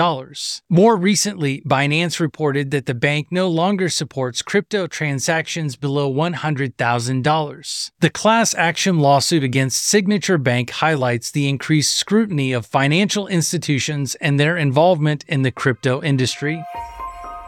More 0.69 0.95
recently, 0.95 1.61
Binance 1.61 2.19
reported 2.19 2.71
that 2.71 2.85
the 2.85 2.93
bank 2.93 3.27
no 3.31 3.47
longer 3.47 3.89
supports 3.89 4.41
crypto 4.41 4.87
transactions 4.87 5.75
below 5.75 6.11
$100,000. 6.11 7.91
The 7.99 8.09
class 8.09 8.55
action 8.55 8.99
lawsuit 8.99 9.43
against 9.43 9.85
Signature 9.85 10.37
Bank 10.37 10.69
highlights 10.71 11.31
the 11.31 11.47
increased 11.47 11.95
scrutiny 11.95 12.53
of 12.53 12.65
financial 12.65 13.27
institutions 13.27 14.15
and 14.15 14.39
their 14.39 14.57
involvement 14.57 15.23
in 15.27 15.43
the 15.43 15.51
crypto 15.51 16.01
industry. 16.01 16.63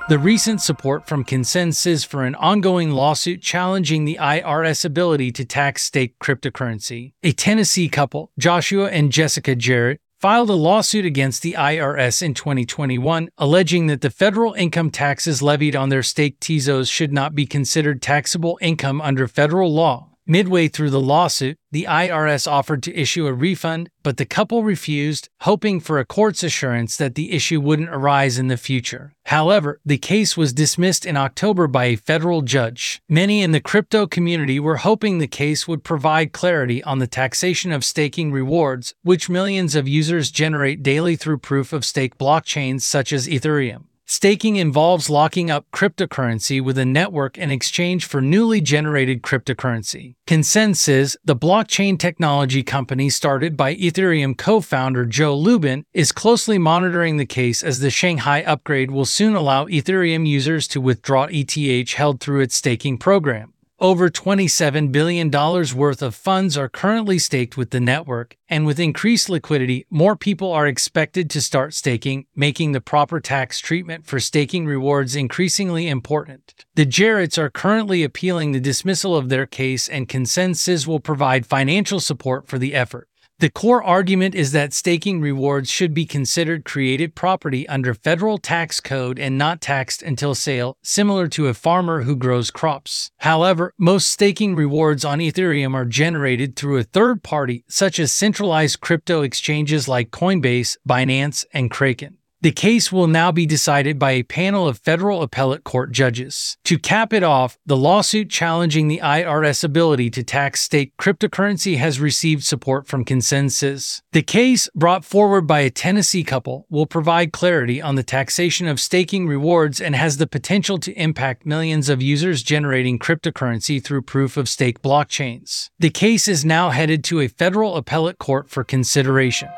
The 0.08 0.20
recent 0.20 0.62
support 0.62 1.08
from 1.08 1.26
ConsenSys 1.26 2.06
for 2.06 2.26
an 2.26 2.36
ongoing 2.36 2.92
lawsuit 2.92 3.42
challenging 3.42 4.06
the 4.06 4.20
IRS 4.22 4.86
ability 4.86 5.32
to 5.32 5.46
tax 5.46 5.82
staked 5.82 6.20
cryptocurrency. 6.20 7.14
A 7.24 7.32
Tennessee 7.32 7.90
couple, 7.90 8.32
Joshua 8.38 8.86
and 8.92 9.12
Jessica 9.12 9.56
Jarrett, 9.56 10.00
filed 10.20 10.52
a 10.52 10.54
lawsuit 10.54 11.06
against 11.06 11.42
the 11.42 11.54
IRS 11.54 12.22
in 12.22 12.36
2021, 12.36 13.30
alleging 13.40 13.88
that 13.88 14.02
the 14.02 14.12
federal 14.12 14.54
income 14.54 14.92
taxes 14.92 15.42
levied 15.42 15.76
on 15.76 15.90
their 15.90 16.04
staked 16.04 16.40
Tezos 16.40 16.88
should 16.88 17.12
not 17.12 17.34
be 17.34 17.48
considered 17.48 18.00
taxable 18.00 18.60
income 18.62 19.02
under 19.02 19.28
federal 19.28 19.74
law. 19.74 20.15
Midway 20.28 20.68
through 20.68 20.90
the 20.90 21.00
lawsuit, 21.00 21.60
the 21.72 21.86
IRS 21.88 22.52
offered 22.52 22.82
to 22.84 23.00
issue 23.00 23.28
a 23.28 23.34
refund, 23.34 23.92
but 24.02 24.18
the 24.18 24.26
couple 24.26 24.64
refused, 24.64 25.30
hoping 25.42 25.80
for 25.80 26.00
a 26.00 26.06
court's 26.06 26.42
assurance 26.42 26.98
that 26.98 27.14
the 27.14 27.32
issue 27.32 27.62
wouldn't 27.62 27.90
arise 27.90 28.40
in 28.40 28.48
the 28.48 28.58
future. 28.58 29.14
However, 29.28 29.80
the 29.86 30.00
case 30.00 30.36
was 30.36 30.52
dismissed 30.52 31.06
in 31.06 31.16
October 31.16 31.68
by 31.68 31.86
a 31.86 31.96
federal 31.96 32.42
judge. 32.42 33.04
Many 33.08 33.44
in 33.44 33.52
the 33.52 33.60
crypto 33.60 34.08
community 34.08 34.60
were 34.60 34.78
hoping 34.78 35.20
the 35.20 35.28
case 35.28 35.68
would 35.68 35.84
provide 35.84 36.34
clarity 36.34 36.84
on 36.84 36.98
the 36.98 37.06
taxation 37.06 37.72
of 37.72 37.86
staking 37.86 38.32
rewards, 38.32 38.96
which 39.04 39.30
millions 39.30 39.76
of 39.76 39.88
users 39.88 40.32
generate 40.32 40.82
daily 40.82 41.16
through 41.16 41.38
proof 41.38 41.72
of 41.72 41.86
stake 41.86 42.18
blockchains 42.18 42.82
such 42.82 43.14
as 43.14 43.28
Ethereum. 43.28 43.84
Staking 44.08 44.58
involves 44.58 45.10
locking 45.10 45.50
up 45.50 45.66
cryptocurrency 45.72 46.64
with 46.64 46.78
a 46.78 46.86
network 46.86 47.40
in 47.40 47.50
exchange 47.50 48.06
for 48.06 48.22
newly 48.22 48.62
generated 48.62 49.24
cryptocurrency. 49.24 50.14
ConsenSys, 50.28 51.16
the 51.26 51.36
blockchain 51.36 51.98
technology 51.98 52.62
company 52.62 53.10
started 53.10 53.58
by 53.58 53.74
Ethereum 53.74 54.38
co 54.38 54.62
founder 54.62 55.06
Joe 55.06 55.36
Lubin, 55.36 55.86
is 55.92 56.12
closely 56.12 56.60
monitoring 56.60 57.18
the 57.18 57.26
case 57.26 57.64
as 57.64 57.80
the 57.80 57.90
Shanghai 57.90 58.44
upgrade 58.44 58.92
will 58.92 59.06
soon 59.06 59.34
allow 59.34 59.66
Ethereum 59.66 60.28
users 60.28 60.68
to 60.68 60.80
withdraw 60.80 61.28
ETH 61.32 61.94
held 61.94 62.20
through 62.20 62.42
its 62.42 62.56
staking 62.56 63.00
program. 63.00 63.55
Over 63.86 64.10
$27 64.10 64.92
billion 64.92 65.30
worth 65.30 66.02
of 66.02 66.16
funds 66.16 66.58
are 66.58 66.68
currently 66.68 67.20
staked 67.20 67.56
with 67.56 67.70
the 67.70 67.80
network, 67.80 68.36
and 68.50 68.66
with 68.66 68.80
increased 68.80 69.30
liquidity, 69.30 69.86
more 69.92 70.16
people 70.16 70.52
are 70.52 70.66
expected 70.66 71.30
to 71.30 71.40
start 71.40 71.76
staking, 71.76 72.26
making 72.36 72.72
the 72.72 72.82
proper 72.82 73.20
tax 73.20 73.60
treatment 73.60 74.08
for 74.08 74.20
staking 74.20 74.66
rewards 74.66 75.16
increasingly 75.16 75.88
important. 75.88 76.66
The 76.74 76.88
Jarretts 76.88 77.38
are 77.38 77.52
currently 77.52 78.02
appealing 78.02 78.54
the 78.54 78.60
dismissal 78.60 79.16
of 79.16 79.30
their 79.30 79.46
case, 79.46 79.88
and 79.88 80.10
ConsenSys 80.10 80.88
will 80.88 81.00
provide 81.00 81.46
financial 81.46 82.00
support 82.00 82.48
for 82.48 82.58
the 82.58 82.74
effort. 82.74 83.08
The 83.40 83.50
core 83.50 83.84
argument 83.84 84.34
is 84.34 84.54
that 84.54 84.72
staking 84.72 85.20
rewards 85.20 85.70
should 85.70 85.94
be 85.94 86.06
considered 86.06 86.64
created 86.64 87.16
property 87.16 87.68
under 87.68 87.94
federal 87.94 88.38
tax 88.38 88.80
code 88.80 89.20
and 89.20 89.38
not 89.38 89.60
taxed 89.60 90.02
until 90.02 90.36
sale, 90.36 90.78
similar 90.82 91.28
to 91.30 91.48
a 91.48 91.54
farmer 91.54 92.04
who 92.04 92.16
grows 92.16 92.50
crops. 92.50 93.12
However, 93.18 93.74
most 93.78 94.10
staking 94.10 94.56
rewards 94.56 95.04
on 95.04 95.20
Ethereum 95.20 95.74
are 95.74 95.84
generated 95.84 96.56
through 96.56 96.78
a 96.78 96.84
third 96.84 97.24
party, 97.24 97.66
such 97.68 98.00
as 98.00 98.14
centralized 98.14 98.80
crypto 98.80 99.22
exchanges 99.22 99.90
like 99.90 100.12
Coinbase, 100.12 100.78
Binance, 100.88 101.44
and 101.52 101.70
Kraken. 101.70 102.18
The 102.42 102.52
case 102.52 102.92
will 102.92 103.08
now 103.08 103.32
be 103.32 103.46
decided 103.46 103.98
by 103.98 104.12
a 104.12 104.24
panel 104.24 104.68
of 104.68 104.78
federal 104.80 105.24
appellate 105.24 105.64
court 105.64 105.92
judges. 105.92 106.58
To 106.66 106.78
cap 106.78 107.14
it 107.14 107.24
off, 107.24 107.58
the 107.66 107.78
lawsuit 107.78 108.30
challenging 108.30 108.88
the 108.88 109.00
IRS 109.00 109.64
ability 109.64 110.10
to 110.12 110.24
tax 110.24 110.62
staked 110.62 110.98
cryptocurrency 110.98 111.78
has 111.78 112.00
received 112.00 112.44
support 112.44 112.88
from 112.88 113.06
ConsenSys. 113.06 114.02
The 114.12 114.22
case, 114.22 114.70
brought 114.76 115.06
forward 115.06 115.48
by 115.48 115.62
a 115.62 115.70
Tennessee 115.70 116.24
couple, 116.24 116.68
will 116.70 116.86
provide 116.86 117.32
clarity 117.32 117.82
on 117.82 117.96
the 117.96 118.04
taxation 118.04 118.68
of 118.68 118.80
staking 118.80 119.28
rewards 119.28 119.82
and 119.82 119.96
has 119.96 120.18
the 120.18 120.28
potential 120.28 120.78
to 120.80 120.94
impact 120.94 121.46
millions 121.46 121.90
of 121.90 122.02
users 122.02 122.44
generating 122.44 123.00
cryptocurrency 123.00 123.84
through 123.84 124.02
proof 124.04 124.38
of 124.38 124.50
stake 124.50 124.82
blockchains. 124.82 125.70
The 125.80 125.90
case 125.90 126.28
is 126.28 126.46
now 126.46 126.70
headed 126.70 127.04
to 127.06 127.22
a 127.22 127.28
federal 127.28 127.76
appellate 127.76 128.20
court 128.20 128.50
for 128.50 128.64
consideration. 128.64 129.50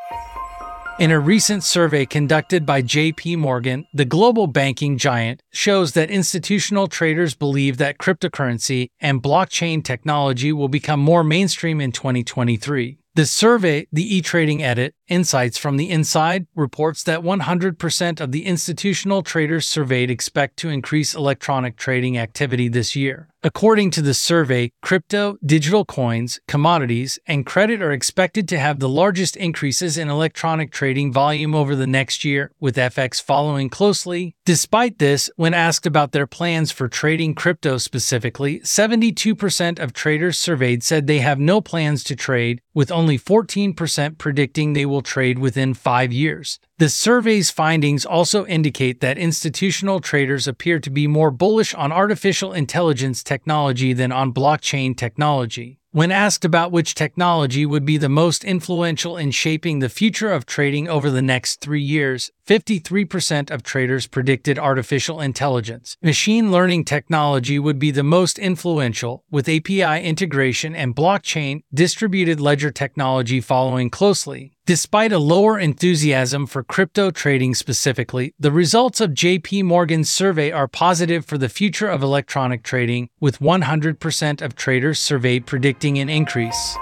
In 0.99 1.11
a 1.11 1.19
recent 1.19 1.63
survey 1.63 2.07
conducted 2.07 2.65
by 2.65 2.81
JP 2.81 3.37
Morgan, 3.37 3.85
the 3.93 4.03
global 4.03 4.47
banking 4.47 4.97
giant 4.97 5.43
shows 5.51 5.91
that 5.91 6.09
institutional 6.09 6.87
traders 6.87 7.35
believe 7.35 7.77
that 7.77 7.99
cryptocurrency 7.99 8.89
and 8.99 9.21
blockchain 9.21 9.83
technology 9.83 10.51
will 10.51 10.69
become 10.69 10.99
more 10.99 11.23
mainstream 11.23 11.79
in 11.81 11.91
2023. 11.91 12.97
The 13.13 13.25
survey, 13.27 13.87
the 13.91 14.15
e-trading 14.15 14.63
edit, 14.63 14.95
Insights 15.07 15.57
from 15.57 15.77
the 15.77 15.89
Inside 15.89 16.47
reports 16.55 17.03
that 17.03 17.21
100% 17.21 18.21
of 18.21 18.31
the 18.31 18.45
institutional 18.45 19.21
traders 19.21 19.65
surveyed 19.67 20.11
expect 20.11 20.57
to 20.57 20.69
increase 20.69 21.15
electronic 21.15 21.77
trading 21.77 22.17
activity 22.17 22.67
this 22.67 22.95
year. 22.95 23.27
According 23.43 23.91
to 23.91 24.01
the 24.01 24.15
survey, 24.15 24.71
crypto, 24.81 25.37
digital 25.45 25.85
coins, 25.85 26.39
commodities, 26.47 27.19
and 27.27 27.45
credit 27.45 27.83
are 27.83 27.91
expected 27.91 28.47
to 28.47 28.57
have 28.57 28.79
the 28.79 28.89
largest 28.89 29.35
increases 29.37 29.95
in 29.95 30.09
electronic 30.09 30.71
trading 30.71 31.13
volume 31.13 31.53
over 31.53 31.75
the 31.75 31.85
next 31.85 32.25
year, 32.25 32.51
with 32.59 32.77
FX 32.77 33.21
following 33.21 33.69
closely. 33.69 34.35
Despite 34.43 34.97
this, 34.97 35.29
when 35.35 35.53
asked 35.53 35.85
about 35.85 36.13
their 36.13 36.25
plans 36.25 36.71
for 36.71 36.87
trading 36.87 37.35
crypto 37.35 37.77
specifically, 37.77 38.59
72% 38.61 39.77
of 39.77 39.93
traders 39.93 40.39
surveyed 40.39 40.81
said 40.81 41.05
they 41.05 41.19
have 41.19 41.39
no 41.39 41.61
plans 41.61 42.03
to 42.05 42.15
trade, 42.15 42.61
with 42.73 42.91
only 42.91 43.19
14% 43.19 44.17
predicting 44.17 44.73
they 44.73 44.85
will 44.87 45.03
trade 45.03 45.37
within 45.37 45.75
five 45.75 46.11
years. 46.11 46.59
The 46.79 46.89
survey's 46.89 47.49
findings 47.49 48.05
also 48.05 48.45
indicate 48.45 49.01
that 49.01 49.17
institutional 49.17 49.99
traders 49.99 50.47
appear 50.47 50.79
to 50.81 50.91
be 50.91 51.07
more 51.07 51.31
bullish 51.31 51.73
on 51.73 51.91
artificial 51.91 52.53
intelligence 52.53 53.23
technology 53.23 53.93
than 53.93 54.11
on 54.11 54.31
blockchain 54.31 54.95
technology. 54.95 55.79
When 55.91 56.11
asked 56.11 56.45
about 56.45 56.71
which 56.71 56.93
technology 56.93 57.65
would 57.65 57.83
be 57.83 57.97
the 57.97 58.09
most 58.09 58.43
influential 58.43 59.17
in 59.17 59.31
shaping 59.31 59.79
the 59.79 59.89
future 59.89 60.31
of 60.31 60.45
trading 60.45 60.87
over 60.87 61.09
the 61.09 61.23
next 61.23 61.61
three 61.61 61.81
years, 61.81 62.29
53% 62.45 63.49
of 63.49 63.63
traders 63.63 64.05
predicted 64.05 64.59
artificial 64.59 65.19
intelligence. 65.19 65.97
Machine 66.03 66.51
learning 66.51 66.85
technology 66.85 67.57
would 67.57 67.79
be 67.79 67.89
the 67.89 68.03
most 68.03 68.37
influential, 68.37 69.23
with 69.31 69.49
API 69.49 70.03
integration 70.03 70.75
and 70.75 70.95
blockchain 70.95 71.63
distributed 71.73 72.39
ledger 72.39 72.69
technology 72.69 73.41
following 73.41 73.89
closely. 73.89 74.56
Despite 74.67 75.13
a 75.13 75.17
lower 75.17 75.57
enthusiasm 75.57 76.45
for 76.45 76.61
crypto 76.61 77.09
trading 77.09 77.55
specifically, 77.55 78.33
the 78.37 78.51
results 78.51 78.99
of 78.99 79.11
JP 79.11 79.63
Morgan's 79.63 80.09
survey 80.09 80.51
are 80.51 80.67
positive 80.67 81.23
for 81.23 81.37
the 81.37 81.47
future 81.47 81.87
of 81.87 82.03
electronic 82.03 82.63
trading, 82.63 83.09
with 83.21 83.39
100% 83.39 84.41
of 84.41 84.55
traders 84.57 84.99
surveyed 84.99 85.45
predicting 85.45 85.99
an 85.99 86.09
increase. 86.09 86.75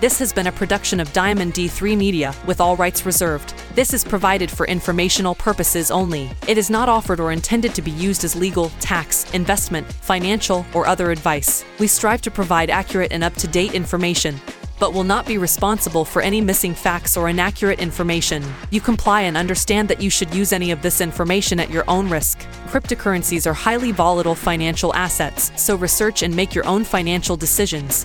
This 0.00 0.18
has 0.18 0.32
been 0.32 0.48
a 0.48 0.52
production 0.52 0.98
of 0.98 1.12
Diamond 1.12 1.54
D3 1.54 1.96
Media, 1.96 2.34
with 2.46 2.60
all 2.60 2.76
rights 2.76 3.06
reserved. 3.06 3.54
This 3.74 3.94
is 3.94 4.04
provided 4.04 4.50
for 4.50 4.66
informational 4.66 5.36
purposes 5.36 5.90
only. 5.90 6.30
It 6.48 6.58
is 6.58 6.68
not 6.68 6.88
offered 6.88 7.20
or 7.20 7.30
intended 7.30 7.74
to 7.76 7.82
be 7.82 7.92
used 7.92 8.24
as 8.24 8.34
legal, 8.34 8.70
tax, 8.80 9.32
investment, 9.34 9.86
financial, 9.86 10.66
or 10.74 10.86
other 10.86 11.12
advice. 11.12 11.64
We 11.78 11.86
strive 11.86 12.22
to 12.22 12.30
provide 12.30 12.70
accurate 12.70 13.12
and 13.12 13.22
up 13.22 13.34
to 13.34 13.46
date 13.46 13.74
information 13.74 14.40
but 14.80 14.92
will 14.92 15.04
not 15.04 15.26
be 15.26 15.38
responsible 15.38 16.04
for 16.04 16.20
any 16.20 16.40
missing 16.40 16.74
facts 16.74 17.16
or 17.16 17.28
inaccurate 17.28 17.78
information. 17.78 18.44
You 18.70 18.80
comply 18.80 19.22
and 19.22 19.36
understand 19.36 19.88
that 19.88 20.02
you 20.02 20.10
should 20.10 20.34
use 20.34 20.52
any 20.52 20.70
of 20.72 20.82
this 20.82 21.00
information 21.00 21.60
at 21.60 21.70
your 21.70 21.84
own 21.88 22.10
risk. 22.10 22.40
Cryptocurrencies 22.66 23.46
are 23.46 23.54
highly 23.54 23.92
volatile 23.92 24.34
financial 24.34 24.92
assets, 24.94 25.52
so 25.56 25.76
research 25.76 26.22
and 26.22 26.34
make 26.34 26.54
your 26.54 26.66
own 26.66 26.84
financial 26.84 27.36
decisions. 27.36 28.04